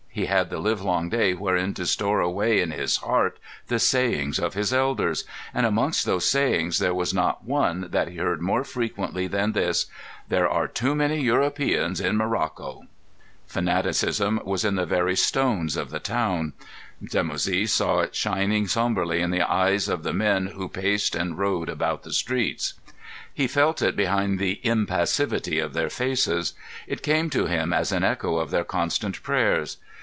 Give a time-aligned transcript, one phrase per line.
[0.13, 4.55] He had the livelong day wherein to store away in his heart the sayings of
[4.55, 5.23] his elders.
[5.53, 9.85] And amongst those sayings there was not one that he heard more frequently than this:
[10.27, 12.83] "There are too many Europeans in Morocco."
[13.47, 16.51] Fanaticism was in the very stones of the town.
[17.01, 21.69] Dimoussi saw it shining sombrely in the eyes of the men who paced and rode
[21.69, 22.73] about the streets;
[23.33, 26.53] he felt it behind the impassivity of their faces.
[26.85, 29.77] It came to him as an echo of their constant prayers.